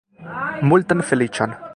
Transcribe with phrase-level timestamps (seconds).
[0.71, 1.57] Multan feliĉon!